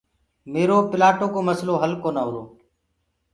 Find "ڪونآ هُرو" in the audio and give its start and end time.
2.03-2.43